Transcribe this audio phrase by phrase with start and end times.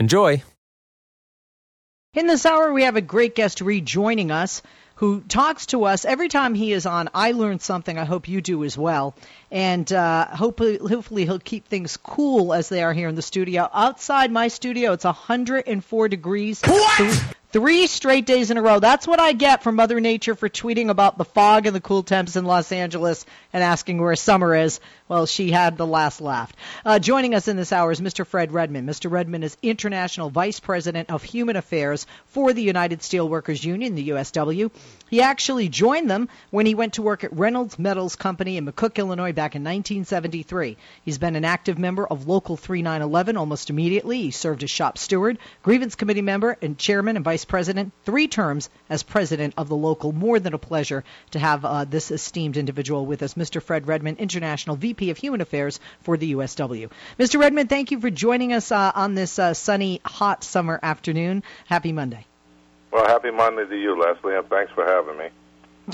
[0.00, 0.42] Enjoy.
[2.14, 4.62] In this hour, we have a great guest rejoining us
[4.94, 7.10] who talks to us every time he is on.
[7.12, 7.98] I learn something.
[7.98, 9.14] I hope you do as well.
[9.50, 13.68] And uh, hopefully, hopefully, he'll keep things cool as they are here in the studio.
[13.72, 16.60] Outside my studio, it's 104 degrees.
[16.62, 17.34] What?
[17.52, 18.78] Three straight days in a row.
[18.78, 22.04] That's what I get from Mother Nature for tweeting about the fog and the cool
[22.04, 24.78] temps in Los Angeles and asking where summer is.
[25.08, 26.52] Well, she had the last laugh.
[26.84, 28.24] Uh, joining us in this hour is Mr.
[28.24, 28.88] Fred Redmond.
[28.88, 29.10] Mr.
[29.10, 34.70] Redmond is International Vice President of Human Affairs for the United Steelworkers Union, the USW.
[35.10, 38.94] He actually joined them when he went to work at Reynolds Metals Company in McCook,
[38.94, 40.76] Illinois back in 1973.
[41.02, 44.20] He's been an active member of Local 3911 almost immediately.
[44.20, 48.68] He served as shop steward, grievance committee member, and chairman and vice president, three terms
[48.90, 50.12] as president of the local.
[50.12, 53.62] More than a pleasure to have uh, this esteemed individual with us, Mr.
[53.62, 56.90] Fred Redmond, International VP of Human Affairs for the USW.
[57.18, 57.40] Mr.
[57.40, 61.42] Redmond, thank you for joining us uh, on this uh, sunny, hot summer afternoon.
[61.64, 62.26] Happy Monday.
[62.90, 65.30] Well, happy Monday to you, Leslie, and thanks for having me.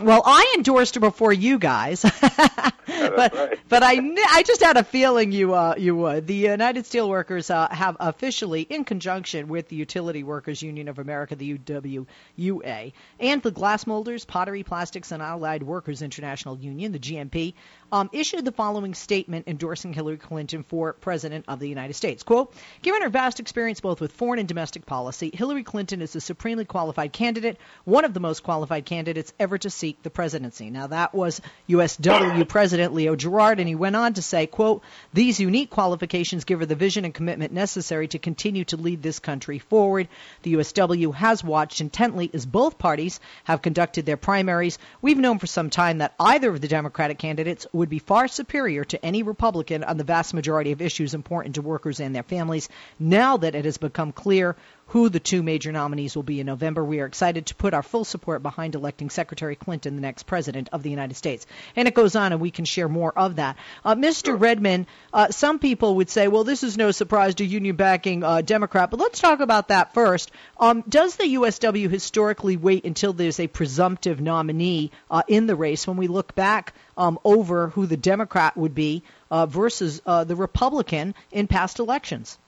[0.03, 3.59] Well, I endorsed her before you guys, but right.
[3.69, 3.99] but I
[4.31, 6.27] I just had a feeling you uh, you would.
[6.27, 11.37] The United Steelworkers uh, have officially, in conjunction with the Utility Workers Union of America,
[11.37, 17.55] the UWUA, and the Glass Molders, Pottery, Plastics, and Allied Workers International Union, the GMP,
[17.93, 22.23] um, issued the following statement endorsing Hillary Clinton for President of the United States.
[22.23, 26.21] Quote, given her vast experience both with foreign and domestic policy, Hillary Clinton is a
[26.21, 30.69] supremely qualified candidate, one of the most qualified candidates ever to seek the presidency.
[30.69, 34.83] Now, that was USW President Leo Gerard, and he went on to say, quote,
[35.15, 39.21] these unique qualifications give her the vision and commitment necessary to continue to lead this
[39.21, 40.09] country forward.
[40.43, 44.77] The USW has watched intently as both parties have conducted their primaries.
[45.03, 48.83] We've known for some time that either of the Democratic candidates would be far superior
[48.87, 52.69] to any Republican on the vast majority of issues important to workers and their families.
[52.99, 54.57] Now that it has become clear
[54.89, 56.85] who the two major nominees will be in November.
[56.85, 60.69] We are excited to put our full support behind electing Secretary Clinton the next president
[60.73, 61.45] of the United States.
[61.75, 63.57] And it goes on, and we can share more of that.
[63.85, 64.41] Uh, Mr.
[64.41, 68.43] Redmond, uh, some people would say, well, this is no surprise to union backing uh,
[68.43, 70.31] Democrat, but let's talk about that first.
[70.59, 75.87] Um, does the USW historically wait until there's a presumptive nominee uh, in the race
[75.87, 80.37] when we look back um, over who the Democrat would be uh, versus uh, the
[80.37, 82.39] Republican in past elections?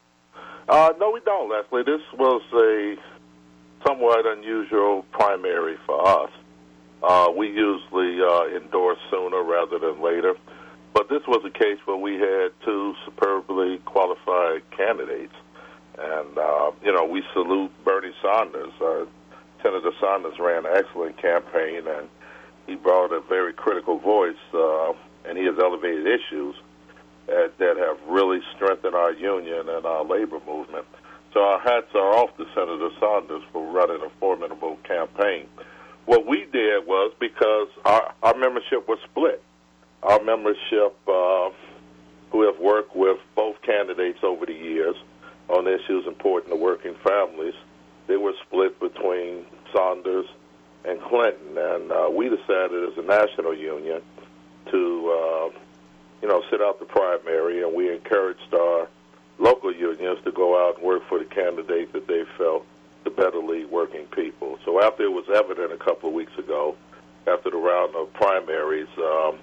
[0.69, 1.83] Uh, no, we don't, Leslie.
[1.83, 2.97] This was a
[3.87, 6.31] somewhat unusual primary for us.
[7.03, 10.35] Uh, we usually uh, endorse sooner rather than later.
[10.93, 15.35] But this was a case where we had two superbly qualified candidates.
[15.97, 18.73] And, uh, you know, we salute Bernie Sanders.
[18.81, 19.07] Uh,
[19.63, 22.09] Senator Sanders ran an excellent campaign, and
[22.67, 24.93] he brought a very critical voice, uh,
[25.25, 26.57] and he has elevated issues
[27.29, 30.87] uh, that have really strengthened our union and our labor movement.
[31.35, 35.47] So our hats are off to Senator Sanders for running a formidable campaign.
[36.07, 39.43] What we did was because our, our membership was split.
[40.03, 41.51] Our membership, uh,
[42.31, 44.97] who have worked with both candidates over the years
[45.49, 47.55] on issues important to working families,
[48.07, 50.27] they were split between Sanders
[50.85, 51.59] and Clinton.
[51.59, 54.01] And uh, we decided as a national union
[54.71, 55.59] to uh,
[56.23, 58.89] you know, sit out the primary, and we encouraged our
[59.39, 62.67] local unions to go out and work for the candidate that they felt
[63.05, 64.59] to better lead working people.
[64.65, 66.77] So after it was evident a couple of weeks ago,
[67.27, 69.39] after the round of primaries, um,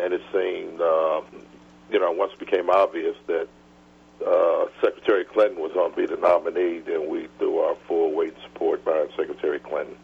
[0.00, 1.20] and it seemed, uh,
[1.90, 3.48] you know, once it became obvious that
[4.26, 8.34] uh, Secretary Clinton was going to be the nominee, then we threw our full weight
[8.42, 9.96] support behind Secretary Clinton.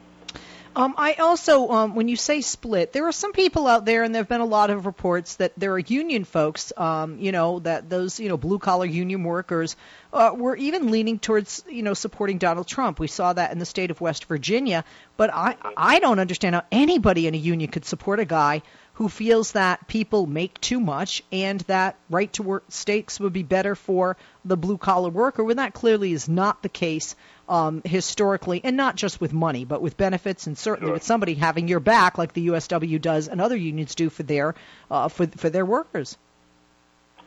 [0.76, 4.14] Um, I also, um, when you say split, there are some people out there, and
[4.14, 7.58] there have been a lot of reports that there are union folks, um, you know,
[7.60, 9.76] that those, you know, blue collar union workers
[10.12, 13.00] uh, were even leaning towards, you know, supporting Donald Trump.
[13.00, 14.84] We saw that in the state of West Virginia.
[15.16, 18.62] But I, I don't understand how anybody in a union could support a guy
[18.94, 23.42] who feels that people make too much and that right to work stakes would be
[23.42, 27.16] better for the blue collar worker when that clearly is not the case
[27.50, 30.94] um, historically, and not just with money, but with benefits and certainly sure.
[30.94, 34.54] with somebody having your back, like the USW does and other unions do for their
[34.90, 36.16] uh, for for their workers.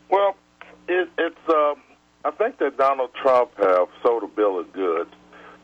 [0.10, 0.36] Well,
[0.88, 1.50] it, it's.
[1.50, 1.76] Um,
[2.26, 5.12] I think that Donald Trump have sold a bill of goods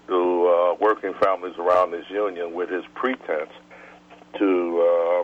[0.07, 3.51] to uh, working families around this union with his pretense
[4.37, 5.23] to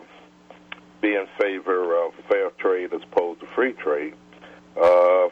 [1.02, 4.14] be in favor of fair trade as opposed to free trade.
[4.80, 5.28] Uh,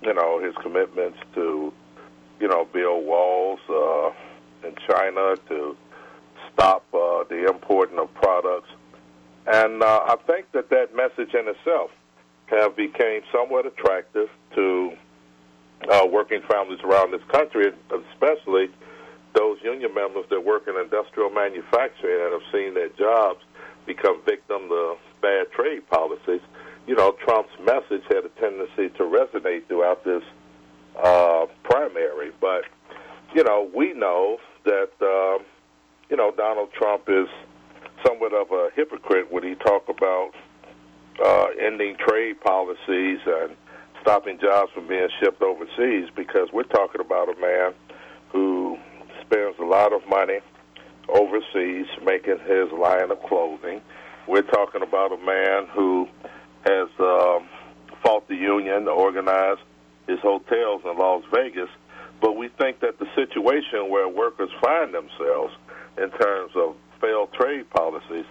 [0.00, 1.74] you know, his commitments to
[2.40, 4.10] you know, build walls uh,
[4.66, 5.76] in China to
[6.52, 8.68] stop uh, the importing of products.
[9.46, 11.90] And uh, I think that that message in itself
[12.46, 14.92] have became somewhat attractive to
[15.90, 17.72] uh, working families around this country,
[18.12, 18.68] especially
[19.34, 23.40] those union members that work in industrial manufacturing and have seen their jobs
[23.86, 26.40] become victim to bad trade policies.
[26.86, 30.22] You know, Trump's message had a tendency to resonate throughout this
[31.02, 32.32] uh, primary.
[32.40, 32.64] But
[33.34, 35.42] you know, we know that uh,
[36.10, 37.28] you know Donald Trump is
[38.06, 40.32] somewhat of a hypocrite when he talk about
[41.24, 43.56] uh, ending trade policies and
[44.02, 47.74] stopping jobs from being shipped overseas because we're talking about a man
[48.32, 48.78] who
[49.22, 50.38] spends a lot of money
[51.08, 53.80] overseas making his line of clothing.
[54.26, 56.06] We're talking about a man who
[56.64, 57.48] has um,
[58.02, 58.90] fought the union to
[60.08, 61.68] his hotels in Las Vegas.
[62.20, 65.54] But we think that the situation where workers find themselves
[65.96, 68.24] in terms of failed trade policies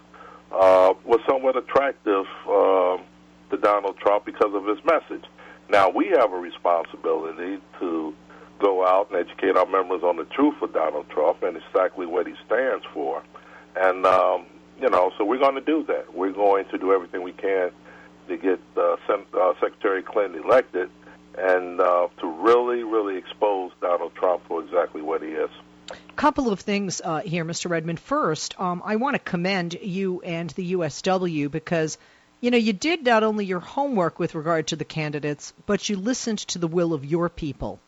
[0.51, 2.97] uh, was somewhat attractive uh,
[3.49, 5.23] to Donald Trump because of his message.
[5.69, 8.13] Now, we have a responsibility to
[8.59, 12.27] go out and educate our members on the truth of Donald Trump and exactly what
[12.27, 13.21] he stands for.
[13.75, 14.45] And, um,
[14.81, 16.13] you know, so we're going to do that.
[16.13, 17.71] We're going to do everything we can
[18.27, 20.89] to get uh, Sen- uh, Secretary Clinton elected
[21.37, 25.49] and uh, to really, really expose Donald Trump for exactly what he is.
[26.15, 27.69] Couple of things uh, here, Mr.
[27.69, 27.99] Redmond.
[27.99, 31.97] First, um, I want to commend you and the USW because
[32.41, 35.95] you know you did not only your homework with regard to the candidates, but you
[35.95, 37.79] listened to the will of your people,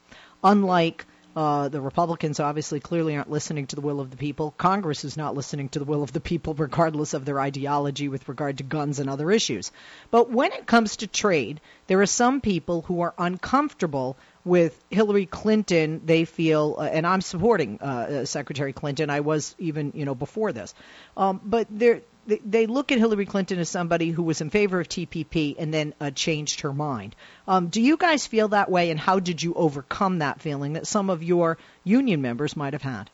[0.43, 1.05] unlike
[1.35, 4.51] uh, the Republicans obviously clearly aren't listening to the will of the people.
[4.57, 8.27] Congress is not listening to the will of the people, regardless of their ideology with
[8.27, 9.71] regard to guns and other issues.
[10.09, 15.27] But when it comes to trade, there are some people who are uncomfortable with Hillary
[15.27, 16.01] Clinton.
[16.03, 19.09] They feel, uh, and I'm supporting uh, uh Secretary Clinton.
[19.09, 20.73] I was even, you know, before this.
[21.15, 22.01] Um, but there
[22.45, 25.93] they look at Hillary Clinton as somebody who was in favor of TPP and then
[25.99, 27.15] uh, changed her mind.
[27.47, 30.87] Um, do you guys feel that way, and how did you overcome that feeling that
[30.87, 33.09] some of your union members might have had?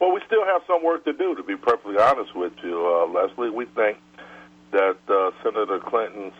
[0.00, 3.06] Well, we still have some work to do, to be perfectly honest with you, uh,
[3.06, 3.50] Leslie.
[3.50, 3.98] We think
[4.70, 6.34] that uh, Senator Clinton's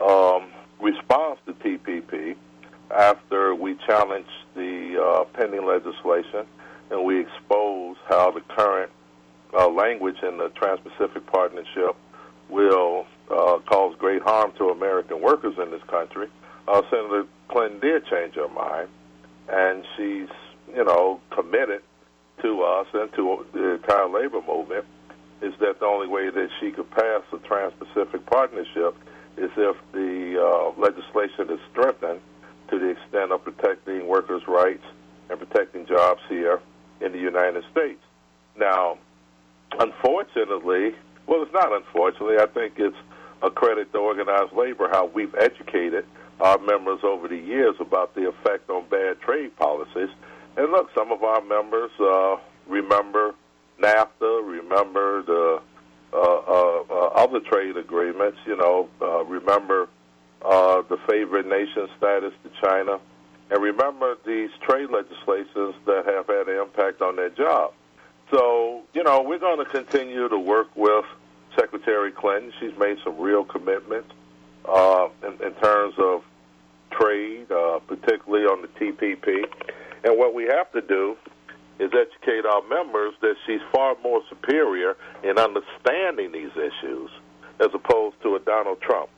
[0.00, 0.48] um,
[0.80, 2.36] response to TPP
[2.90, 6.46] after we challenged the uh, pending legislation
[6.90, 8.90] and we exposed how the current
[9.54, 11.96] uh, language in the Trans-Pacific Partnership
[12.48, 16.28] will uh, cause great harm to American workers in this country.
[16.66, 18.88] Uh, Senator Clinton did change her mind,
[19.48, 20.28] and she's,
[20.74, 21.82] you know, committed
[22.42, 24.84] to us and to the entire labor movement.
[25.42, 28.94] Is that the only way that she could pass the Trans-Pacific Partnership
[29.36, 32.20] is if the uh, legislation is strengthened
[32.68, 34.84] to the extent of protecting workers' rights
[35.30, 36.60] and protecting jobs here
[37.00, 38.02] in the United States.
[38.56, 38.98] Now,
[39.78, 40.94] unfortunately,
[41.26, 42.38] well, it's not unfortunately.
[42.38, 42.96] I think it's
[43.42, 46.04] a credit to organized labor how we've educated
[46.40, 50.08] our members over the years about the effect on bad trade policies.
[50.56, 52.36] And look, some of our members uh,
[52.66, 53.34] remember
[53.80, 55.62] NAFTA, remember the
[56.12, 59.88] uh, uh, uh, other trade agreements, you know, uh, remember
[60.42, 62.98] uh, the favorite nation status to China,
[63.50, 67.74] and remember these trade legislations that have had an impact on their jobs.
[68.30, 71.04] So, you know, we're going to continue to work with
[71.56, 72.52] Secretary Clinton.
[72.60, 74.10] She's made some real commitments
[74.64, 76.22] uh, in, in terms of
[76.92, 79.44] trade, uh, particularly on the TPP.
[80.04, 81.16] And what we have to do
[81.78, 87.10] is educate our members that she's far more superior in understanding these issues
[87.58, 89.08] as opposed to a Donald Trump.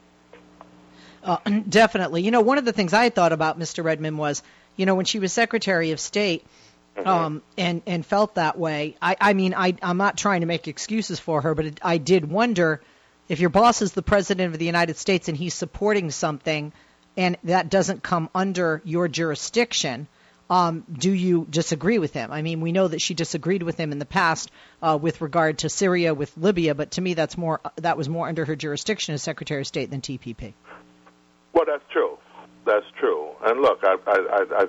[1.22, 1.38] Uh,
[1.68, 2.22] definitely.
[2.22, 3.84] You know, one of the things I thought about Mr.
[3.84, 4.42] Redmond was,
[4.76, 6.44] you know, when she was Secretary of State,
[6.96, 7.08] mm-hmm.
[7.08, 8.96] um, and and felt that way.
[9.00, 11.98] I, I mean, I I'm not trying to make excuses for her, but it, I
[11.98, 12.80] did wonder
[13.28, 16.72] if your boss is the president of the United States and he's supporting something,
[17.16, 20.06] and that doesn't come under your jurisdiction.
[20.50, 22.30] Um, do you disagree with him?
[22.30, 24.50] I mean, we know that she disagreed with him in the past
[24.82, 28.28] uh, with regard to Syria, with Libya, but to me, that's more that was more
[28.28, 30.52] under her jurisdiction as Secretary of State than TPP.
[31.54, 32.18] Well, that's true.
[32.66, 33.30] That's true.
[33.42, 34.66] And look, I I I, I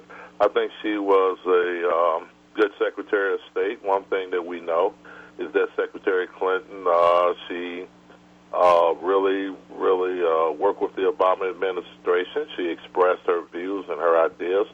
[0.50, 3.84] think she was a um, good Secretary of State.
[3.84, 4.94] One thing that we know
[5.40, 7.86] is that Secretary Clinton, uh, she
[8.54, 12.48] uh, really, really uh, worked with the Obama administration.
[12.56, 14.68] She expressed her views and her ideas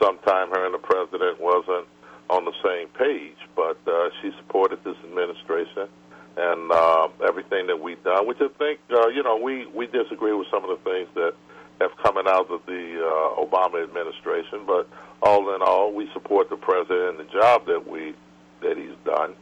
[0.00, 1.86] sometime her and the president wasn't
[2.28, 5.88] on the same page, but uh, she supported this administration
[6.36, 10.32] and uh, everything that we've done, which I think, uh, you know, we, we disagree
[10.32, 11.34] with some of the things that
[11.80, 14.88] have coming out of the uh, Obama administration, but
[15.22, 18.14] all in all, we support the president and the job that we
[18.62, 19.34] that he's done,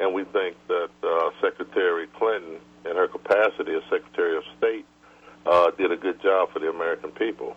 [0.00, 4.86] and we think that uh, Secretary Clinton, in her capacity as Secretary of State,
[5.46, 7.54] uh, did a good job for the American people.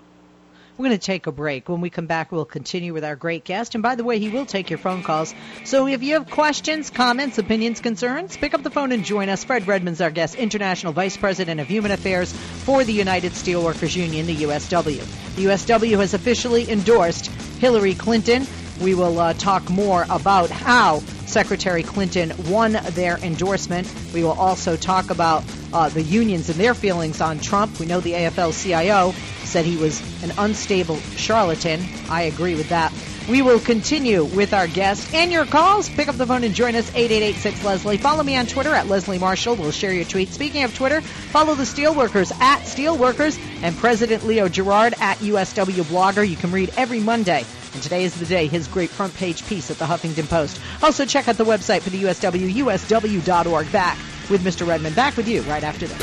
[0.77, 1.69] We're going to take a break.
[1.69, 3.75] When we come back, we'll continue with our great guest.
[3.75, 5.33] And by the way, he will take your phone calls.
[5.63, 9.45] So if you have questions, comments, opinions, concerns, pick up the phone and join us.
[9.45, 14.25] Fred Redmond's our guest, International Vice President of Human Affairs for the United Steelworkers Union,
[14.25, 15.35] the USW.
[15.35, 17.27] The USW has officially endorsed
[17.59, 18.45] Hillary Clinton.
[18.81, 23.91] We will uh, talk more about how Secretary Clinton won their endorsement.
[24.13, 27.79] We will also talk about uh, the unions and their feelings on Trump.
[27.79, 29.13] We know the AFL CIO
[29.43, 31.83] said he was an unstable charlatan.
[32.09, 32.93] I agree with that.
[33.29, 35.89] We will continue with our guest and your calls.
[35.89, 37.97] Pick up the phone and join us, 8886 Leslie.
[37.97, 39.55] Follow me on Twitter at Leslie Marshall.
[39.55, 40.29] We'll share your tweets.
[40.29, 46.27] Speaking of Twitter, follow the Steelworkers at Steelworkers and President Leo Gerard at USW Blogger.
[46.27, 47.45] You can read every Monday.
[47.75, 50.61] And today is the day, his great front page piece at the Huffington Post.
[50.81, 53.71] Also, check out the website for the USW, usw.org.
[53.73, 53.97] Back
[54.29, 54.65] with Mr.
[54.65, 54.95] Redmond.
[54.95, 55.97] Back with you right after this.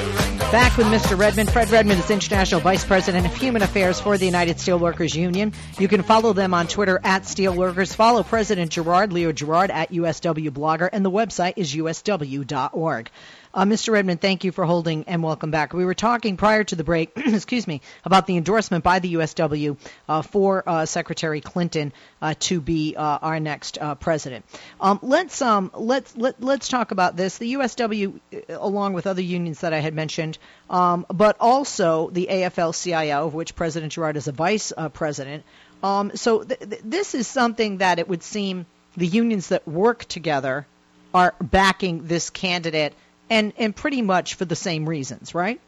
[0.53, 1.19] Back with Mr.
[1.19, 1.51] Redmond.
[1.51, 5.55] Fred Redmond is International Vice President of Human Affairs for the United Steelworkers Union.
[5.79, 7.97] You can follow them on Twitter at Steelworkers.
[7.97, 13.11] Follow President Gerard, Leo Gerard, at USW Blogger, and the website is usw.org.
[13.55, 13.93] Uh, Mr.
[13.93, 15.75] Redmond, thank you for holding and welcome back.
[15.75, 19.77] We were talking prior to the break, excuse me, about the endorsement by the USW
[20.09, 21.93] uh, for uh, Secretary Clinton
[22.23, 24.47] uh, to be uh, our next uh, president.
[24.81, 27.37] Um, let's um, let's let, let's talk about this.
[27.37, 30.39] The USW, along with other unions that I had mentioned,
[30.71, 35.45] um, but also the AFL-CIO, of which President Gerard is a vice president.
[35.83, 38.65] Um, so th- th- this is something that it would seem
[38.97, 40.67] the unions that work together
[41.13, 42.95] are backing this candidate
[43.33, 45.59] and and pretty much for the same reasons, right?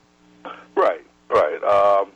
[0.76, 1.62] Right, right.
[1.64, 2.10] Um,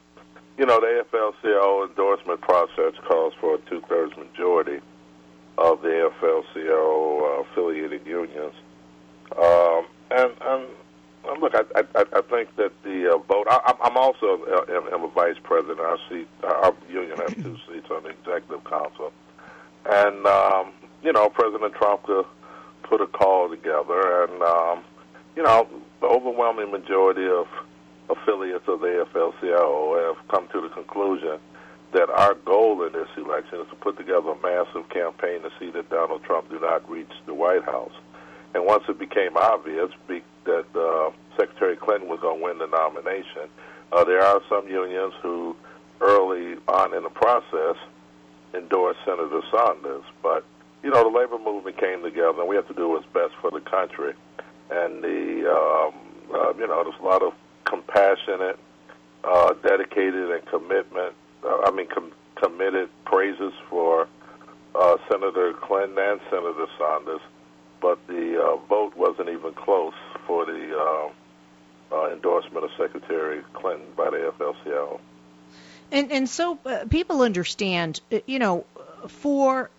[0.58, 4.80] you know, the AFL-CIO endorsement process calls for a two-thirds majority
[5.56, 8.52] of the AFL-CIO uh, affiliated unions,
[9.38, 11.62] um, and, and look, I,
[11.94, 13.46] I, I think that the uh, vote.
[13.48, 15.80] I, I'm also uh, am, am a vice president.
[15.80, 19.12] Our seat, our union has two seats on the executive council,
[19.88, 22.28] and um, you know, President Trumka uh,
[22.82, 24.84] put a call together, and um,
[25.38, 25.68] you know,
[26.00, 27.46] the overwhelming majority of
[28.10, 31.38] affiliates of the AFL-CIO have come to the conclusion
[31.92, 35.70] that our goal in this election is to put together a massive campaign to see
[35.70, 37.92] that Donald Trump do not reach the White House.
[38.52, 43.46] And once it became obvious that uh, Secretary Clinton was going to win the nomination,
[43.92, 45.54] uh, there are some unions who
[46.00, 47.76] early on in the process
[48.54, 50.02] endorsed Senator Sanders.
[50.20, 50.44] But,
[50.82, 53.52] you know, the labor movement came together, and we have to do what's best for
[53.52, 54.14] the country
[54.70, 55.94] and the um,
[56.34, 57.34] uh, you know there's a lot of
[57.64, 58.58] compassionate,
[59.24, 61.14] uh, dedicated, and commitment.
[61.44, 64.08] Uh, I mean, com- committed praises for
[64.74, 67.20] uh, Senator Clinton and Senator Sanders,
[67.80, 69.94] but the uh, vote wasn't even close
[70.26, 71.08] for the uh,
[71.94, 75.00] uh, endorsement of Secretary Clinton by the AFL-CIO.
[75.90, 78.64] And and so uh, people understand, uh, you know,
[79.06, 79.70] for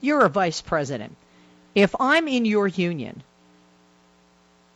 [0.00, 1.16] you're a vice president.
[1.74, 3.22] If I'm in your union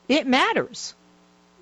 [0.08, 0.94] it matters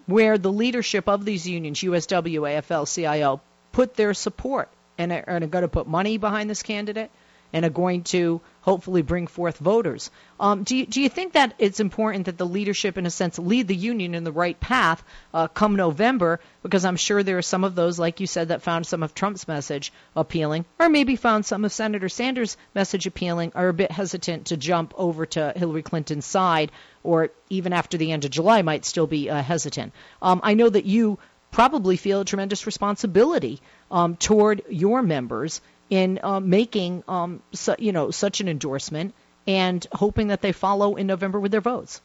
[0.06, 3.40] where the leadership of these unions, USW, AFL, CIO,
[3.72, 4.68] put their support.
[4.96, 7.10] And are, going to put money behind this candidate
[7.54, 10.10] and are going to hopefully bring forth voters.
[10.40, 13.38] Um, do, you, do you think that it's important that the leadership, in a sense,
[13.38, 16.40] lead the union in the right path uh, come November?
[16.64, 19.14] Because I'm sure there are some of those, like you said, that found some of
[19.14, 23.92] Trump's message appealing, or maybe found some of Senator Sanders' message appealing, are a bit
[23.92, 26.72] hesitant to jump over to Hillary Clinton's side,
[27.04, 29.92] or even after the end of July might still be uh, hesitant.
[30.20, 31.20] Um, I know that you
[31.52, 37.92] probably feel a tremendous responsibility um, toward your members in uh, making um, su- you
[37.92, 39.14] know such an endorsement
[39.46, 42.00] and hoping that they follow in November with their votes?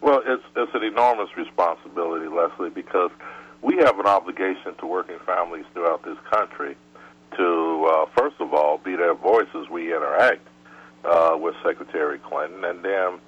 [0.00, 3.10] Well, it's it's an enormous responsibility, Leslie, because
[3.62, 6.76] we have an obligation to working families throughout this country
[7.36, 10.46] to uh, first of all be their voice as we interact
[11.04, 13.18] uh, with Secretary Clinton, and then,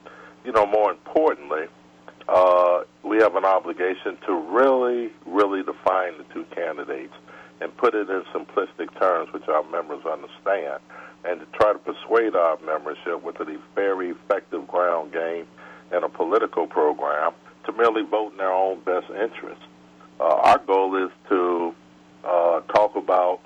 [0.45, 1.67] you know, more importantly,
[2.29, 7.13] uh, we have an obligation to really, really define the two candidates
[7.61, 10.81] and put it in simplistic terms which our members understand,
[11.25, 15.47] and to try to persuade our membership with a very effective ground game
[15.93, 17.33] and a political program
[17.65, 19.61] to merely vote in their own best interest.
[20.21, 21.75] Uh, our goal is to
[22.25, 23.41] uh, talk about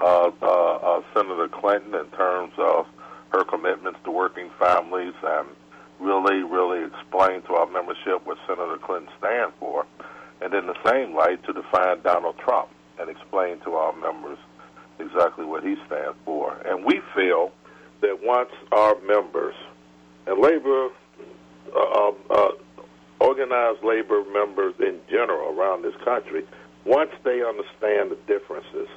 [0.00, 2.86] uh, uh, uh, Senator Clinton in terms of
[3.32, 5.46] her commitments to working families and
[6.00, 9.86] really, really explain to our membership what Senator Clinton stands for.
[10.40, 14.38] And in the same light, to define Donald Trump and explain to our members
[14.98, 16.56] exactly what he stands for.
[16.64, 17.52] And we feel
[18.02, 19.54] that once our members
[20.26, 20.88] and labor,
[21.74, 22.48] uh, um, uh,
[23.20, 26.46] organized labor members in general around this country,
[26.84, 28.88] once they understand the differences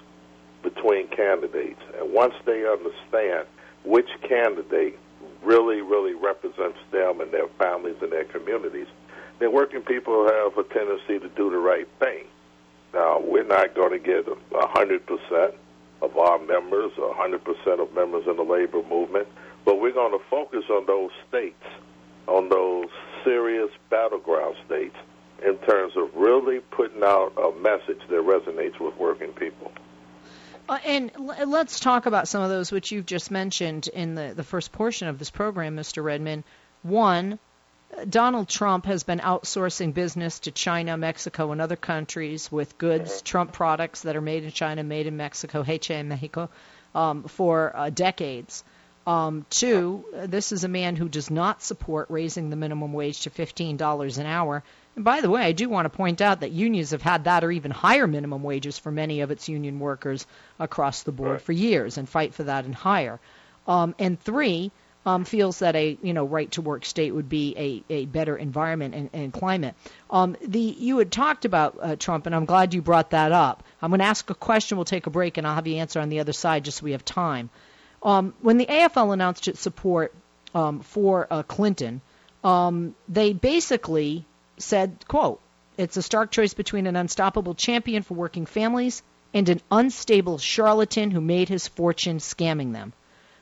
[0.62, 3.46] between candidates and once they understand
[3.84, 4.98] which candidate
[5.44, 8.88] really, really represents them and their families and their communities,
[9.40, 12.24] then working people have a tendency to do the right thing.
[12.94, 15.54] Now, we're not going to get 100%
[16.02, 19.28] of our members, 100% of members in the labor movement,
[19.66, 21.64] but we're going to focus on those states,
[22.28, 22.88] on those
[23.24, 24.96] serious battleground states,
[25.46, 29.72] in terms of really putting out a message that resonates with working people.
[30.70, 34.34] Uh, and l- let's talk about some of those which you've just mentioned in the,
[34.36, 36.04] the first portion of this program, Mr.
[36.04, 36.44] Redmond.
[36.84, 37.40] One,
[38.10, 43.52] Donald Trump has been outsourcing business to China, Mexico, and other countries with goods, Trump
[43.52, 46.50] products that are made in China, made in Mexico, Hecho in Mexico,
[46.96, 48.64] um, for uh, decades.
[49.06, 53.30] Um, two, this is a man who does not support raising the minimum wage to
[53.30, 54.64] $15 an hour.
[54.96, 57.44] And by the way, I do want to point out that unions have had that
[57.44, 60.26] or even higher minimum wages for many of its union workers
[60.58, 61.42] across the board right.
[61.42, 63.20] for years and fight for that and higher.
[63.68, 64.72] Um, and three,
[65.06, 68.38] um, feels that a you know right to work state would be a, a better
[68.38, 69.76] environment and, and climate.
[70.10, 73.64] Um, the you had talked about uh, Trump, and I'm glad you brought that up.
[73.82, 74.78] I'm going to ask a question.
[74.78, 76.84] We'll take a break, and I'll have you answer on the other side, just so
[76.84, 77.50] we have time.
[78.02, 80.14] Um, when the AFL announced its support
[80.56, 82.02] um, for uh, Clinton,
[82.44, 84.26] um, they basically
[84.58, 85.42] said, "quote
[85.78, 91.12] It's a stark choice between an unstoppable champion for working families and an unstable charlatan
[91.12, 92.94] who made his fortune scamming them."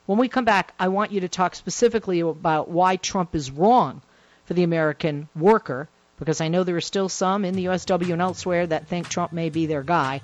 [0.06, 4.02] When we come back, I want you to talk specifically about why Trump is wrong
[4.46, 5.88] for the American worker,
[6.18, 9.32] because I know there are still some in the USW and elsewhere that think Trump
[9.32, 10.22] may be their guy.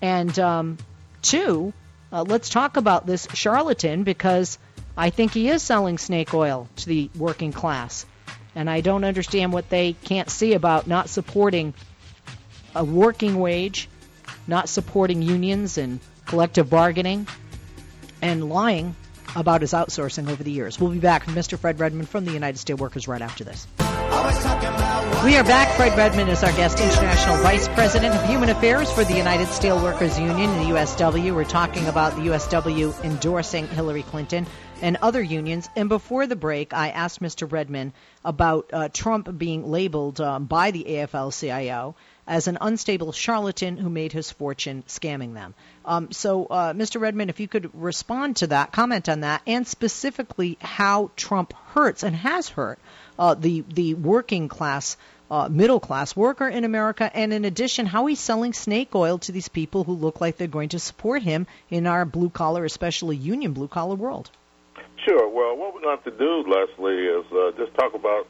[0.00, 0.78] And um,
[1.22, 1.72] two,
[2.12, 4.58] uh, let's talk about this charlatan because
[4.96, 8.06] I think he is selling snake oil to the working class.
[8.54, 11.74] And I don't understand what they can't see about not supporting
[12.74, 13.88] a working wage,
[14.46, 17.26] not supporting unions and collective bargaining,
[18.22, 18.94] and lying
[19.36, 20.80] about his outsourcing over the years.
[20.80, 21.58] We'll be back with Mr.
[21.58, 23.66] Fred Redmond from the United Steelworkers right after this.
[25.24, 25.76] We are back.
[25.76, 30.18] Fred Redmond is our guest, International Vice President of Human Affairs for the United Steelworkers
[30.18, 31.34] Union, the USW.
[31.34, 34.46] We're talking about the USW endorsing Hillary Clinton
[34.80, 35.68] and other unions.
[35.76, 37.50] And before the break, I asked Mr.
[37.50, 37.92] Redmond
[38.24, 41.94] about uh, Trump being labeled um, by the AFL-CIO
[42.26, 45.54] as an unstable charlatan who made his fortune scamming them.
[45.84, 47.00] Um, so, uh, Mr.
[47.00, 52.02] Redmond, if you could respond to that, comment on that, and specifically how Trump hurts
[52.02, 52.78] and has hurt
[53.18, 54.96] uh, the the working class.
[55.28, 59.32] Uh, middle class worker in America, and in addition, how he's selling snake oil to
[59.32, 63.16] these people who look like they're going to support him in our blue collar, especially
[63.16, 64.30] union blue collar world.
[65.04, 65.28] Sure.
[65.28, 68.28] Well, what we're going to have to do, Leslie, is uh, just talk about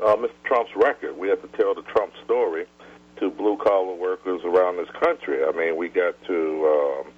[0.00, 0.30] uh, Mr.
[0.44, 1.18] Trump's record.
[1.18, 2.64] We have to tell the Trump story
[3.20, 5.44] to blue collar workers around this country.
[5.44, 7.12] I mean, we got to, um,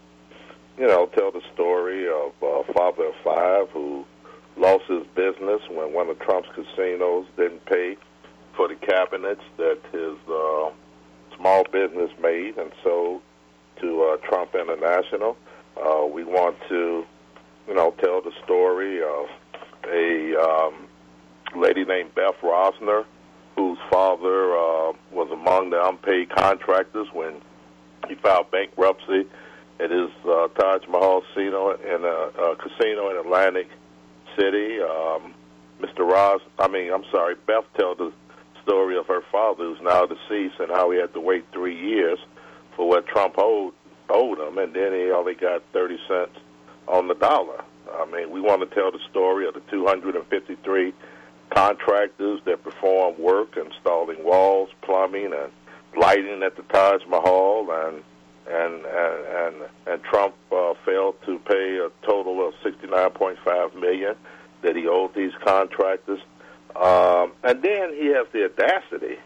[0.78, 4.04] you know, tell the story of uh, father of five who
[4.56, 7.96] lost his business when one of Trump's casinos didn't pay
[8.56, 10.70] for the cabinets that his uh,
[11.36, 13.22] small business made and sold
[13.80, 15.36] to uh, Trump International.
[15.76, 17.04] Uh, we want to,
[17.66, 19.26] you know, tell the story of
[19.90, 20.86] a um,
[21.56, 23.04] lady named Beth Rosner
[23.56, 27.40] whose father uh, was among the unpaid contractors when
[28.08, 29.26] he filed bankruptcy
[29.80, 33.68] at his uh, Taj Mahal casino in a, a casino in Atlantic
[34.38, 34.80] City.
[34.80, 35.34] Um,
[35.80, 36.00] Mr.
[36.00, 38.12] Ross, I mean, I'm sorry, Beth tells the
[38.62, 42.18] story of her father, who's now deceased, and how he had to wait three years
[42.76, 43.74] for what Trump owed
[44.08, 46.38] owed him, and then he only got 30 cents
[46.86, 47.64] on the dollar.
[47.92, 50.92] I mean, we want to tell the story of the 253
[51.54, 55.52] contractors that perform work installing walls, plumbing, and
[55.96, 58.02] lighting at the Taj Mahal, and
[58.46, 64.16] and and and, and Trump uh, failed to pay a total of 69.5 million
[64.62, 66.20] that he owed these contractors.
[66.74, 69.18] Um, and then he has the audacity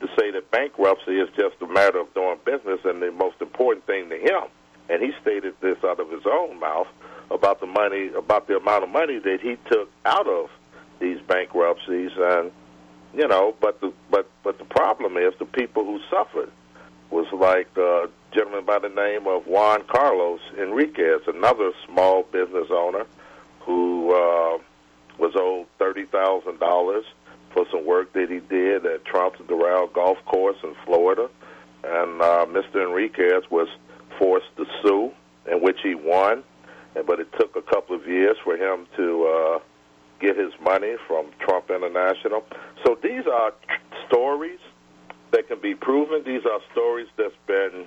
[0.00, 3.86] to say that bankruptcy is just a matter of doing business and the most important
[3.86, 4.48] thing to him.
[4.88, 6.86] And he stated this out of his own mouth
[7.30, 10.48] about the money, about the amount of money that he took out of
[10.98, 12.12] these bankruptcies.
[12.16, 12.50] And
[13.14, 16.50] you know, but the but but the problem is the people who suffered
[17.10, 23.06] was like a gentleman by the name of Juan Carlos Enriquez, another small business owner
[23.60, 24.58] who uh,
[25.18, 27.04] was owed thirty thousand dollars
[27.52, 31.30] for some work that he did at Trump's Doral Golf Course in Florida,
[31.82, 32.86] and uh, Mr.
[32.86, 33.68] Enriquez was
[34.18, 35.12] forced to sue,
[35.50, 36.44] in which he won,
[37.06, 39.58] but it took a couple of years for him to uh,
[40.20, 42.44] get his money from Trump International.
[42.84, 43.52] So these are
[44.06, 44.60] stories
[45.32, 46.22] that can be proven.
[46.24, 47.86] These are stories that's been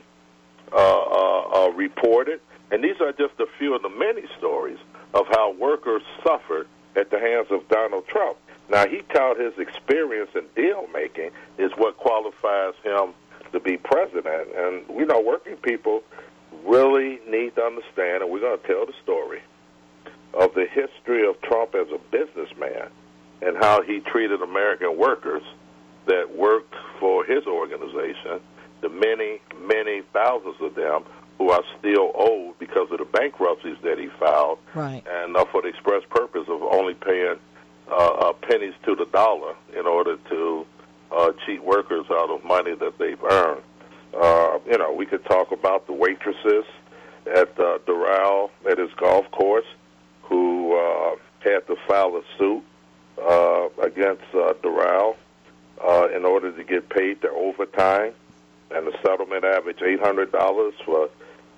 [0.72, 4.78] uh, uh, uh, reported, and these are just a few of the many stories
[5.13, 8.38] of how workers suffered at the hands of Donald Trump.
[8.70, 13.13] Now, he tout his experience in deal making is what qualifies him
[13.52, 14.50] to be president.
[14.56, 16.04] And, you know, working people
[16.65, 19.42] really need to understand, and we're going to tell the story
[20.34, 22.89] of the history of Trump as a businessman
[23.42, 25.44] and how he treated American workers
[26.06, 28.39] that worked for his organization,
[28.82, 31.04] the many, many thousands of them
[31.38, 35.04] who are still owed because of the bankruptcies that he filed, right.
[35.10, 37.38] and uh, for the express purpose of only paying
[37.89, 40.65] uh, uh, pennies to the dollar in order to
[41.12, 43.63] uh, cheat workers out of money that they've earned.
[44.13, 46.65] Uh, you know, we could talk about the waitresses
[47.28, 49.65] at uh, Doral at his golf course
[50.73, 52.63] uh, had to file a suit
[53.21, 55.15] uh, against uh, Doral
[55.84, 58.13] uh, in order to get paid their overtime,
[58.71, 61.10] and the settlement averaged eight hundred dollars for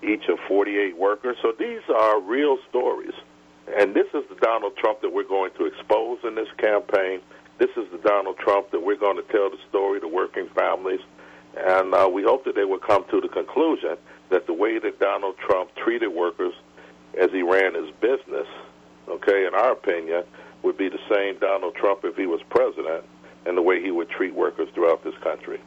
[0.03, 1.37] each of forty eight workers.
[1.41, 3.13] So these are real stories.
[3.77, 7.21] And this is the Donald Trump that we're going to expose in this campaign.
[7.57, 10.99] This is the Donald Trump that we're going to tell the story to working families.
[11.55, 13.97] And uh, we hope that they will come to the conclusion
[14.29, 16.53] that the way that Donald Trump treated workers
[17.21, 18.47] as he ran his business,
[19.11, 20.23] okay, in our opinion,
[20.63, 23.03] would be the same Donald Trump if he was president
[23.45, 25.59] and the way he would treat workers throughout this country.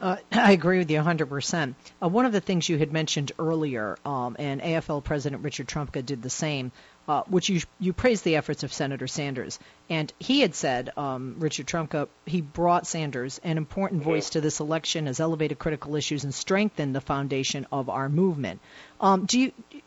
[0.00, 1.74] Uh, I agree with you 100%.
[2.02, 6.04] Uh, one of the things you had mentioned earlier, um, and AFL President Richard Trumka
[6.04, 6.72] did the same,
[7.08, 11.36] uh, which you you praised the efforts of Senator Sanders, and he had said, um,
[11.38, 16.24] Richard Trumka, he brought Sanders an important voice to this election, has elevated critical issues
[16.24, 18.60] and strengthened the foundation of our movement.
[19.00, 19.77] Um, do you, you?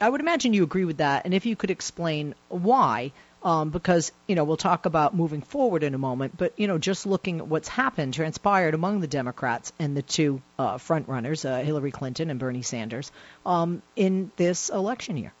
[0.00, 3.12] I would imagine you agree with that, and if you could explain why
[3.44, 6.36] um, because you know we'll talk about moving forward in a moment.
[6.36, 10.40] But you know, just looking at what's happened, transpired among the Democrats and the two
[10.58, 13.12] uh, front runners, uh, Hillary Clinton and Bernie Sanders,
[13.44, 15.32] um, in this election year.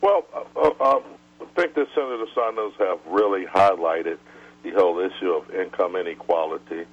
[0.00, 1.02] Well, uh, uh um,
[1.40, 4.18] I think that Senator Sanders have really highlighted
[4.62, 6.84] the whole issue of income inequality.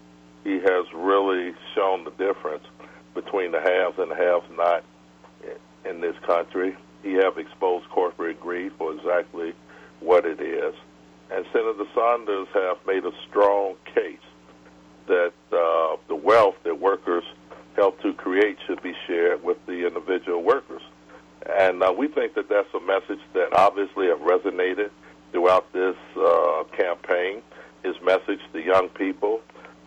[0.43, 2.63] He has really shown the difference
[3.13, 4.83] between the haves and the have-not
[5.87, 6.75] in this country.
[7.03, 9.53] He have exposed corporate greed for exactly
[9.99, 10.73] what it is.
[11.31, 14.19] And Senator Sanders have made a strong case
[15.07, 17.23] that uh, the wealth that workers
[17.75, 20.81] help to create should be shared with the individual workers.
[21.59, 24.91] And uh, we think that that's a message that obviously have resonated
[25.31, 27.41] throughout this uh, campaign.
[27.83, 29.41] His message to young people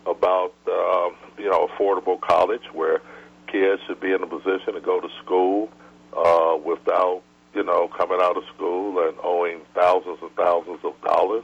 [0.05, 3.01] about uh, you know affordable college, where
[3.47, 5.69] kids should be in a position to go to school
[6.15, 11.43] uh, without you know, coming out of school and owing thousands and thousands of dollars.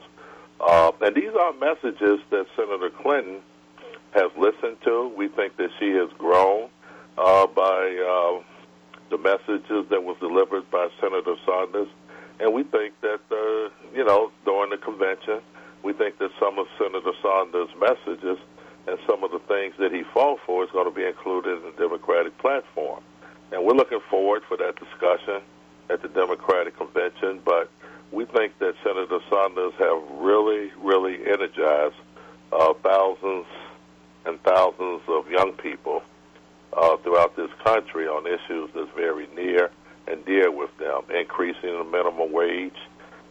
[0.59, 2.45] Uh, and these are messages that
[3.25, 3.41] Senator Clinton
[4.13, 5.13] has listened to.
[5.17, 6.69] We think that she has grown
[7.17, 8.43] uh, by uh,
[9.09, 11.87] the messages that was delivered by Senator Sanders.
[12.39, 15.41] And we think that, uh, you know, during the convention,
[15.83, 18.37] we think that some of Senator Sanders' messages
[18.87, 21.63] and some of the things that he fought for is going to be included in
[21.63, 23.03] the Democratic platform.
[23.51, 25.41] And we're looking forward for that discussion
[25.89, 27.69] at the Democratic convention, but
[28.11, 31.95] we think that Senator Sanders have really, really energized
[32.51, 33.45] uh, thousands
[34.25, 36.01] and thousands of young people
[36.73, 39.69] uh, throughout this country on issues that's very near
[40.07, 42.77] and dear with them, increasing the minimum wage.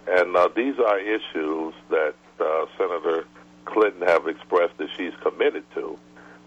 [0.06, 3.26] And uh, these are issues that uh, Senator
[3.84, 5.98] Clinton have expressed that she's committed to.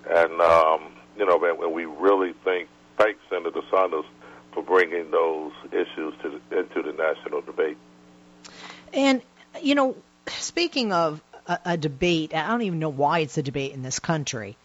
[0.10, 4.06] And, um, you know, when we really think, thank Senator Sanders
[4.54, 7.78] for bringing those issues to the, into the national debate.
[8.92, 9.22] And
[9.62, 9.96] you know,
[10.28, 14.00] speaking of a, a debate, I don't even know why it's a debate in this
[14.00, 14.58] country.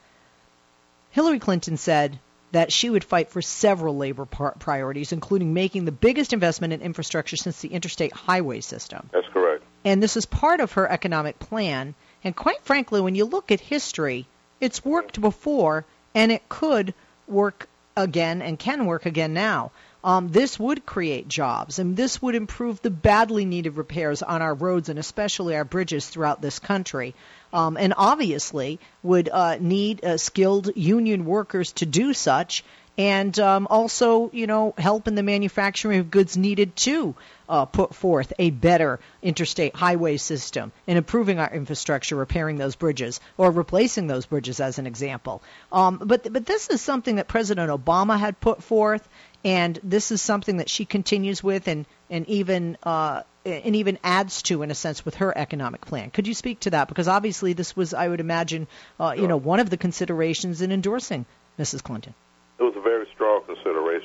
[1.10, 2.18] Hillary Clinton said
[2.52, 6.80] that she would fight for several labor par- priorities, including making the biggest investment in
[6.80, 9.10] infrastructure since the interstate highway system.
[9.12, 9.62] That's correct.
[9.84, 11.94] And this is part of her economic plan.
[12.24, 14.26] And quite frankly, when you look at history,
[14.60, 16.94] it's worked before, and it could
[17.26, 19.72] work again and can work again now.
[20.04, 24.54] Um, this would create jobs, and this would improve the badly needed repairs on our
[24.54, 27.14] roads and especially our bridges throughout this country.
[27.52, 32.64] Um, and obviously would uh, need uh, skilled union workers to do such,
[32.98, 37.14] and um, also, you know, help in the manufacturing of goods needed to
[37.48, 43.20] uh, put forth a better interstate highway system and improving our infrastructure, repairing those bridges
[43.38, 45.42] or replacing those bridges, as an example.
[45.70, 49.08] Um, but but this is something that President Obama had put forth,
[49.42, 52.76] and this is something that she continues with, and and even.
[52.82, 56.10] Uh, and even adds to, in a sense, with her economic plan.
[56.10, 56.86] Could you speak to that?
[56.86, 58.68] Because obviously, this was, I would imagine,
[59.00, 61.26] uh, you know, one of the considerations in endorsing
[61.58, 61.82] Mrs.
[61.82, 62.14] Clinton
[62.62, 63.42] it was a very strong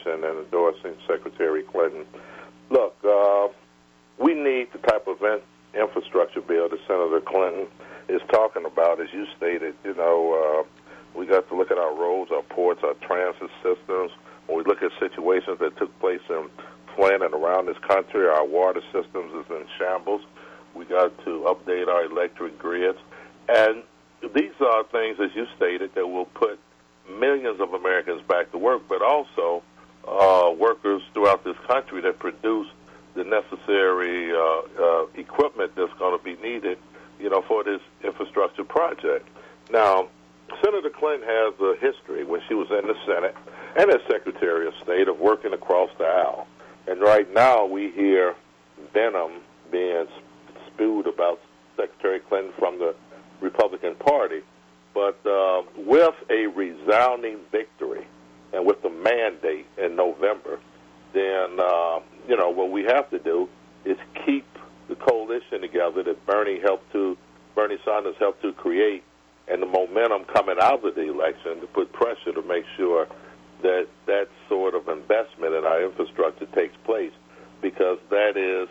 [0.07, 2.05] in endorsing Secretary Clinton.
[2.69, 3.47] Look, uh,
[4.17, 5.17] we need the type of
[5.73, 7.67] infrastructure bill that Senator Clinton
[8.09, 8.99] is talking about.
[9.01, 12.81] As you stated, you know, uh, we got to look at our roads, our ports,
[12.83, 14.11] our transit systems.
[14.47, 16.49] When we look at situations that took place in
[16.95, 20.21] Flint and around this country, our water systems is in shambles.
[20.73, 22.97] We got to update our electric grids.
[23.49, 23.83] And
[24.33, 26.59] these are things, as you stated, that will put
[27.09, 29.63] millions of Americans back to work, but also
[30.07, 32.67] uh, workers throughout this country that produce
[33.15, 34.37] the necessary uh,
[34.79, 36.77] uh, equipment that's going to be needed,
[37.19, 39.27] you know, for this infrastructure project.
[39.71, 40.07] Now,
[40.63, 43.35] Senator Clinton has a history when she was in the Senate
[43.75, 46.47] and as Secretary of State of working across the aisle.
[46.87, 48.35] And right now we hear
[48.93, 49.41] venom
[49.71, 50.07] being
[50.67, 51.41] spewed about
[51.75, 52.95] Secretary Clinton from the
[53.41, 54.41] Republican Party.
[54.93, 57.76] But uh, with a resounding victory
[58.53, 60.59] and with the mandate in November,
[61.13, 63.49] then uh, you know what we have to do
[63.85, 64.45] is keep
[64.87, 67.17] the coalition together that Bernie helped to,
[67.55, 69.03] Bernie Sanders helped to create,
[69.47, 73.07] and the momentum coming out of the election to put pressure to make sure
[73.61, 77.11] that that sort of investment in our infrastructure takes place,
[77.61, 78.69] because that is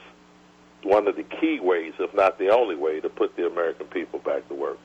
[0.83, 4.21] one of the key ways, if not the only way, to put the American people
[4.21, 4.79] back to work.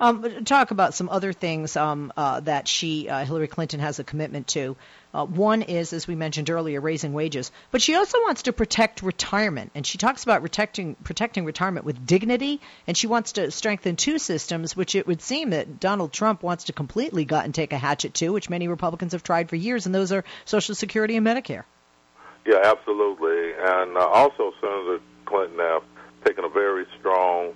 [0.00, 4.04] Um, talk about some other things um, uh, that she, uh, Hillary Clinton, has a
[4.04, 4.76] commitment to.
[5.14, 9.02] Uh, one is, as we mentioned earlier, raising wages, but she also wants to protect
[9.02, 13.96] retirement, and she talks about protecting protecting retirement with dignity, and she wants to strengthen
[13.96, 17.74] two systems, which it would seem that Donald Trump wants to completely gut and take
[17.74, 21.16] a hatchet to, which many Republicans have tried for years, and those are Social Security
[21.16, 21.64] and Medicare.
[22.46, 25.82] Yeah, absolutely, and uh, also Senator Clinton have
[26.24, 27.52] taken a very strong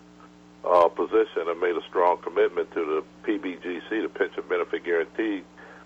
[0.67, 5.45] uh, position and made a strong commitment to the PBGC, the Pension Benefit Guaranty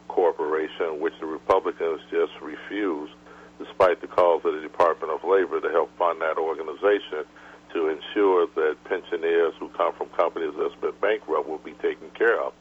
[0.09, 3.13] Corporation, which the Republicans just refused,
[3.59, 7.25] despite the calls of the Department of Labor to help fund that organization
[7.73, 12.41] to ensure that pensioners who come from companies that's been bankrupt will be taken care
[12.43, 12.53] of.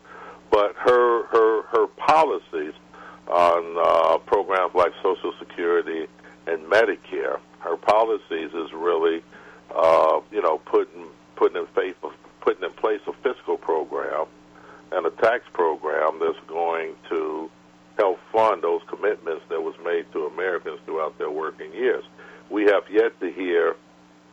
[0.52, 2.74] But her her her policies
[3.28, 6.08] on uh, programs like Social Security
[6.48, 9.24] and Medicare, her policies is really,
[9.76, 11.08] uh, you know, putting
[11.40, 11.96] putting in place
[12.42, 14.26] putting in place a fiscal program
[14.92, 17.50] and a tax program that's going to
[17.98, 22.04] help fund those commitments that was made to Americans throughout their working years.
[22.50, 23.76] We have yet to hear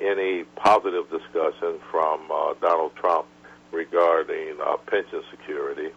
[0.01, 3.27] any positive discussion from uh, Donald Trump
[3.73, 5.91] regarding uh, pension security.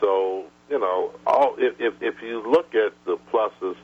[0.00, 3.76] So, you know, all if, if if you look at the pluses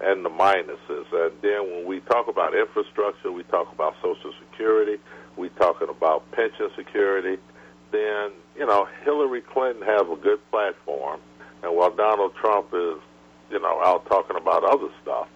[0.00, 4.98] and the minuses, and then when we talk about infrastructure, we talk about Social Security,
[5.36, 7.40] we talking about pension security,
[7.92, 11.20] then you know Hillary Clinton has a good platform,
[11.62, 12.98] and while Donald Trump is
[13.50, 15.28] you know out talking about other stuff,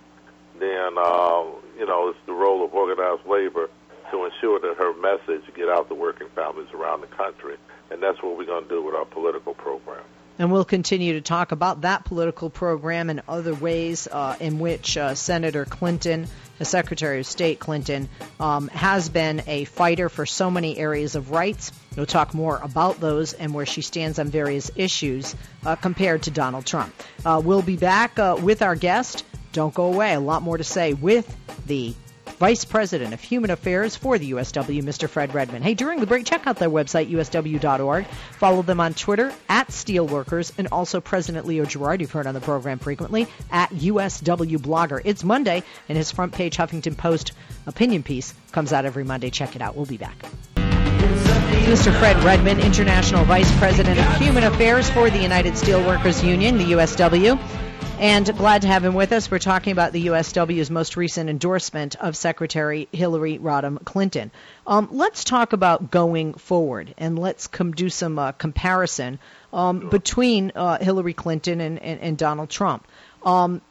[0.59, 1.44] then uh,
[1.78, 3.70] you know it's the role of organized labor
[4.11, 7.57] to ensure that her message get out to working families around the country,
[7.90, 10.04] and that's what we're going to do with our political program.
[10.38, 14.96] And we'll continue to talk about that political program and other ways uh, in which
[14.96, 16.28] uh, Senator Clinton,
[16.59, 21.31] the Secretary of State Clinton, um, has been a fighter for so many areas of
[21.31, 21.72] rights.
[21.96, 25.35] We'll talk more about those and where she stands on various issues
[25.66, 26.94] uh, compared to Donald Trump.
[27.24, 29.24] Uh, we'll be back uh, with our guest.
[29.52, 30.14] Don't go away.
[30.14, 31.35] A lot more to say with
[31.66, 31.94] the
[32.38, 35.09] Vice President of Human Affairs for the USW, Mr.
[35.09, 35.64] Fred Redmond.
[35.64, 38.07] Hey, during the break, check out their website, usw.org.
[38.38, 42.40] Follow them on Twitter at Steelworkers and also President Leo Gerard, you've heard on the
[42.40, 45.01] program frequently, at USW Blogger.
[45.05, 47.33] It's Monday, and his front page Huffington Post
[47.66, 49.31] opinion piece comes out every Monday.
[49.31, 49.74] Check it out.
[49.74, 50.16] We'll be back.
[50.55, 51.92] Mr.
[51.98, 57.67] Fred Redmond, International Vice President of Human Affairs for the United Steelworkers Union, the USW.
[58.00, 59.28] And glad to have him with us.
[59.28, 64.30] We're talking about the USW's most recent endorsement of Secretary Hillary Rodham Clinton.
[64.68, 69.18] Um, let's talk about going forward, and let's do some uh, comparison
[69.52, 72.87] um, between uh, Hillary Clinton and, and, and Donald Trump.
[73.24, 73.62] Um,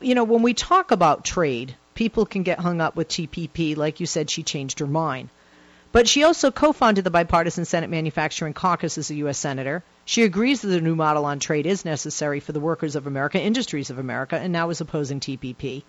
[0.00, 3.76] you know, when we talk about trade, people can get hung up with TPP.
[3.76, 5.28] Like you said, she changed her mind.
[5.90, 9.38] But she also co founded the Bipartisan Senate Manufacturing Caucus as a U.S.
[9.38, 9.82] Senator.
[10.06, 13.40] She agrees that a new model on trade is necessary for the workers of America,
[13.40, 15.82] industries of America, and now is opposing TPP.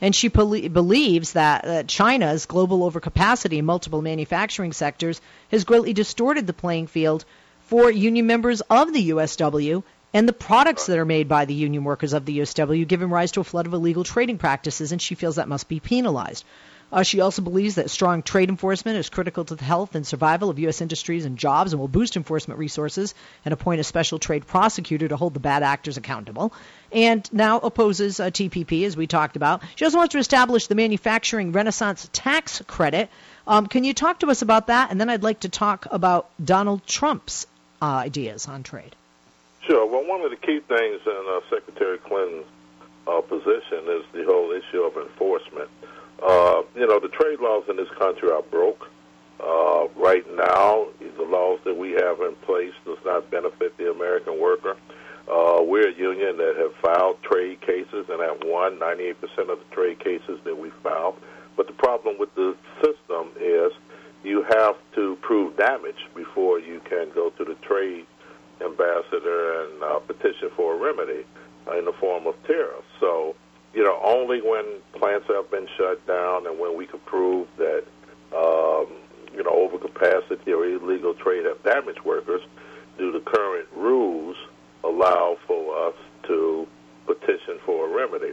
[0.00, 6.46] And she believes that uh, China's global overcapacity in multiple manufacturing sectors has greatly distorted
[6.46, 7.24] the playing field
[7.66, 11.84] for union members of the USW and the products that are made by the union
[11.84, 15.14] workers of the USW, giving rise to a flood of illegal trading practices, and she
[15.14, 16.44] feels that must be penalized.
[16.92, 20.50] Uh, she also believes that strong trade enforcement is critical to the health and survival
[20.50, 20.80] of U.S.
[20.80, 25.16] industries and jobs and will boost enforcement resources and appoint a special trade prosecutor to
[25.16, 26.52] hold the bad actors accountable.
[26.92, 29.62] And now opposes uh, TPP, as we talked about.
[29.76, 33.08] She also wants to establish the Manufacturing Renaissance Tax Credit.
[33.46, 34.90] Um, can you talk to us about that?
[34.90, 37.46] And then I'd like to talk about Donald Trump's
[37.80, 38.96] uh, ideas on trade.
[39.66, 39.86] Sure.
[39.86, 42.46] Well, one of the key things in uh, Secretary Clinton's
[43.06, 45.70] uh, position is the whole issue of enforcement.
[46.22, 48.88] Uh, you know, the trade laws in this country are broke.
[49.40, 54.38] Uh, right now, the laws that we have in place does not benefit the American
[54.38, 54.76] worker.
[55.30, 59.14] Uh, we're a union that have filed trade cases and have won 98%
[59.48, 61.16] of the trade cases that we filed.
[61.56, 63.72] But the problem with the system is
[64.24, 68.06] you have to prove damage before you can go to the trade
[68.60, 71.24] ambassador and uh, petition for a remedy
[71.78, 72.86] in the form of tariffs.
[72.98, 73.34] So
[73.74, 77.84] you know, only when plants have been shut down and when we can prove that,
[78.36, 78.88] um,
[79.34, 82.42] you know, overcapacity or illegal trade have damaged workers,
[82.98, 84.36] do the current rules
[84.82, 85.94] allow for us
[86.26, 86.66] to
[87.06, 88.32] petition for a remedy.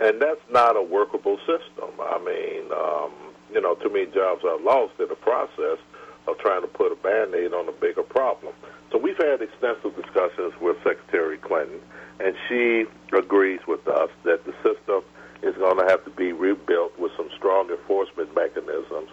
[0.00, 1.90] And that's not a workable system.
[2.00, 3.12] I mean, um,
[3.52, 5.78] you know, too many jobs are lost in the process
[6.26, 8.54] of trying to put a band aid on a bigger problem.
[8.90, 11.80] So we've had extensive discussions with Secretary Clinton
[12.20, 12.84] and she
[13.16, 15.02] agrees with us that the system
[15.42, 19.10] is going to have to be rebuilt with some strong enforcement mechanisms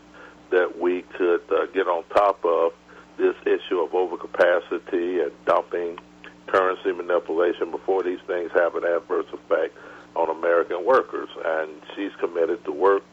[0.52, 2.74] that we could uh, get on top of
[3.18, 5.98] this issue of overcapacity and dumping,
[6.48, 9.76] currency manipulation before these things have an adverse effect
[10.16, 11.30] on American workers.
[11.44, 13.04] And she's committed to work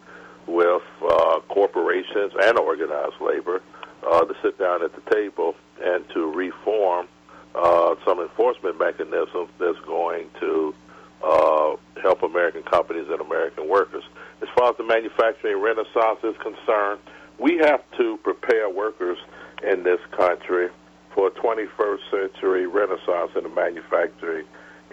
[0.47, 3.63] with uh, corporations and organized labor
[4.07, 7.09] uh, to sit down at the table and to reform
[7.55, 10.75] uh, some enforcement mechanisms that's going to
[11.25, 14.05] uh, help American companies and American workers.
[14.43, 17.01] As far as the manufacturing renaissance is concerned,
[17.39, 19.19] we have to prepare workers
[19.63, 20.69] in this country
[21.15, 24.47] for a 21st century renaissance in the manufacturing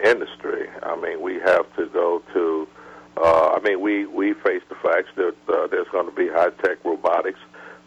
[0.04, 0.68] industry.
[0.82, 2.68] I mean, we have to go to,
[3.16, 6.50] uh, I mean, we, we face the facts that uh, there's going to be high
[6.62, 7.38] tech robotics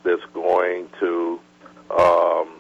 [0.04, 1.40] that's going to
[1.98, 2.60] um,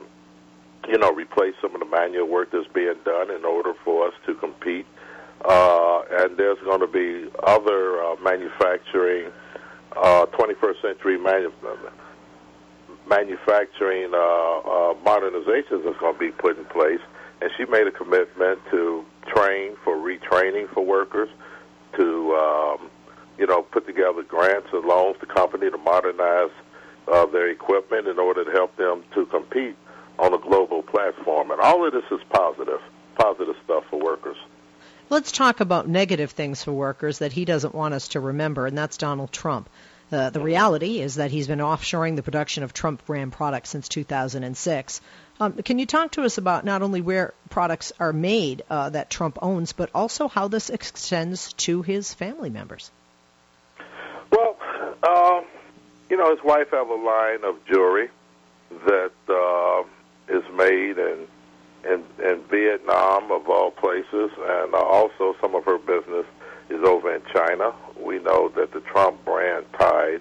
[0.87, 4.13] you know, replace some of the manual work that's being done in order for us
[4.25, 4.85] to compete.
[5.45, 9.31] Uh, and there's going to be other uh, manufacturing,
[9.95, 11.51] uh, 21st century manu-
[13.07, 16.99] manufacturing uh, uh, modernizations that's going to be put in place.
[17.41, 21.29] And she made a commitment to train for retraining for workers,
[21.97, 22.89] to um,
[23.37, 26.51] you know put together grants and loans to company to modernize
[27.07, 29.75] uh, their equipment in order to help them to compete
[30.17, 31.51] on a global platform.
[31.51, 32.81] And all of this is positive,
[33.15, 34.37] positive stuff for workers.
[35.09, 38.77] Let's talk about negative things for workers that he doesn't want us to remember, and
[38.77, 39.69] that's Donald Trump.
[40.11, 43.87] Uh, the reality is that he's been offshoring the production of Trump brand products since
[43.89, 45.01] 2006.
[45.39, 49.09] Um, can you talk to us about not only where products are made uh, that
[49.09, 52.91] Trump owns, but also how this extends to his family members?
[54.31, 54.57] Well,
[55.03, 55.41] uh,
[56.08, 58.09] you know, his wife have a line of jewelry
[58.85, 59.83] that uh,
[60.27, 61.27] is made in
[61.85, 66.25] in, in Vietnam of all places, and uh, also some of her business
[66.69, 67.73] is over in China.
[67.97, 70.19] We know that the Trump brand ties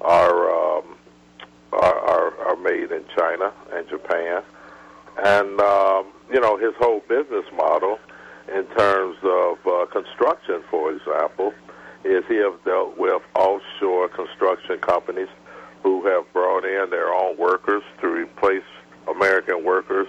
[0.00, 0.96] are um,
[1.72, 4.42] are, are, made in China and Japan,
[5.18, 7.98] and um, you know his whole business model
[8.48, 11.52] in terms of uh, construction, for example,
[12.04, 15.28] is he has dealt with offshore construction companies
[15.82, 18.64] who have brought in their own workers to replace
[19.08, 20.08] American workers,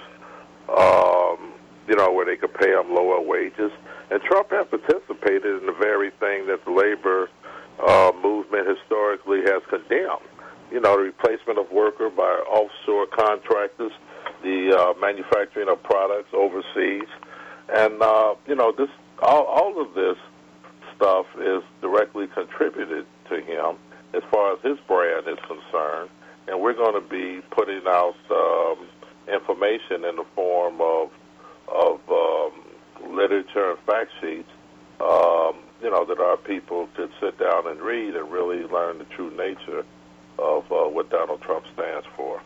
[0.70, 1.54] um,
[1.88, 3.72] you know, where they could pay them lower wages.
[4.10, 7.30] And Trump has participated in the very thing that the labor
[7.80, 10.24] uh, movement historically has condemned.
[10.72, 13.92] You know, the replacement of worker by offshore contractors,
[14.44, 17.08] the uh, manufacturing of products overseas,
[17.70, 18.90] and uh, you know, this
[19.22, 20.18] all, all of this
[20.96, 23.78] stuff is directly contributed to him
[24.14, 26.10] as far as his brand is concerned.
[26.48, 28.88] And we're going to be putting out um,
[29.28, 31.10] information in the form of
[31.68, 34.50] of um, literature and fact sheets,
[35.00, 39.06] um, you know, that our people could sit down and read and really learn the
[39.06, 39.84] true nature
[40.38, 42.42] of uh, what Donald Trump stands for.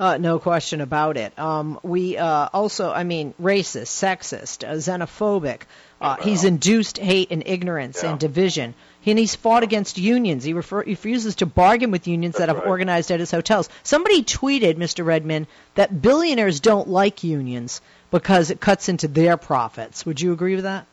[0.00, 1.38] Uh, no question about it.
[1.38, 5.60] Um, we uh, also, I mean, racist, sexist, uh, xenophobic.
[6.00, 8.12] Uh, he's induced hate and ignorance Yeah.
[8.12, 8.74] and division.
[9.04, 10.42] And he's fought against unions.
[10.42, 12.70] He, refer- he refuses to bargain with unions that That's have right.
[12.70, 13.68] organized at his hotels.
[13.82, 15.04] Somebody tweeted, Mr.
[15.04, 20.06] Redmond, that billionaires don't like unions because it cuts into their profits.
[20.06, 20.86] Would you agree with that?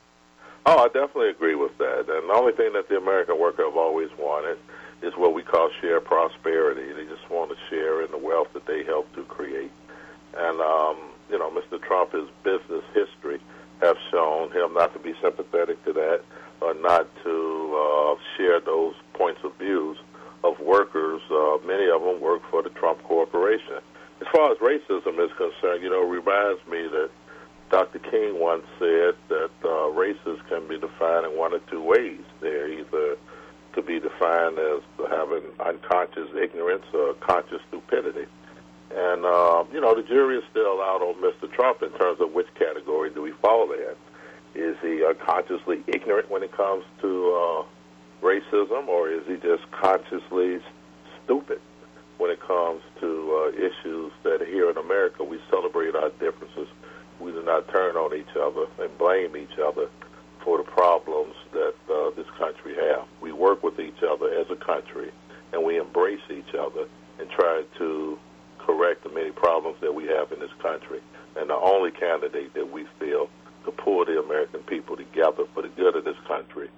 [0.66, 2.00] Oh, I definitely agree with that.
[2.10, 4.58] And the only thing that the American worker have always wanted
[5.02, 6.92] is what we call share prosperity.
[6.94, 9.72] They just want to share in the wealth that they helped to create.
[10.36, 10.98] And um,
[11.30, 11.82] you know, Mr.
[11.82, 13.40] Trump, his business history
[13.82, 16.22] have shown him not to be sympathetic to that
[16.62, 19.98] or not to uh, share those points of views
[20.44, 21.22] of workers.
[21.30, 23.80] Uh, many of them work for the Trump Corporation.
[24.20, 27.10] As far as racism is concerned, you know, it reminds me that
[27.70, 28.00] Dr.
[28.00, 32.22] King once said that uh, races can be defined in one of two ways.
[32.42, 33.18] They're either
[33.78, 38.26] to be defined as having unconscious ignorance or conscious stupidity.
[38.90, 41.52] And, uh, you know, the jury is still out on Mr.
[41.54, 43.94] Trump in terms of which category do we fall in.
[44.56, 50.60] Is he unconsciously ignorant when it comes to uh, racism, or is he just consciously
[51.24, 51.62] stupid
[52.18, 56.68] when it comes to uh, issues that here in America we celebrate our differences?
[57.20, 59.88] We do not turn on each other and blame each other
[60.48, 63.06] for the problems that uh, this country have.
[63.20, 65.12] We work with each other as a country,
[65.52, 66.88] and we embrace each other
[67.20, 68.18] and try to
[68.58, 71.02] correct the many problems that we have in this country.
[71.36, 73.30] And the only candidate that we feel
[73.66, 76.70] to pull the American people together for the good of this country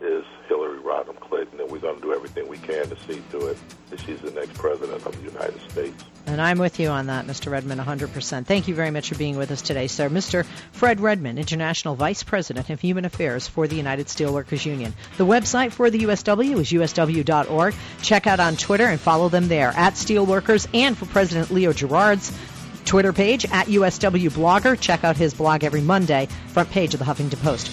[0.00, 3.46] is Hillary Rodham Clinton, and we're going to do everything we can to see to
[3.46, 3.58] it
[3.90, 6.04] that she's the next president of the United States.
[6.26, 7.50] And I'm with you on that, Mr.
[7.52, 8.46] Redmond, 100%.
[8.46, 10.08] Thank you very much for being with us today, sir.
[10.08, 10.44] Mr.
[10.72, 14.92] Fred Redmond, International Vice President of Human Affairs for the United Steelworkers Union.
[15.18, 17.74] The website for the USW is usw.org.
[18.02, 22.36] Check out on Twitter and follow them there at Steelworkers and for President Leo Gerard's
[22.84, 24.78] Twitter page at USW Blogger.
[24.78, 27.68] Check out his blog every Monday, front page of the Huffington Post.